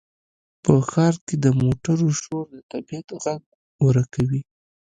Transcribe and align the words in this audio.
په 0.63 0.71
ښار 0.89 1.13
کې 1.25 1.35
د 1.43 1.47
موټرو 1.61 2.07
شور 2.21 2.45
د 2.53 2.57
طبیعت 2.71 3.07
غږ 3.23 3.41
ورکوي. 3.85 4.41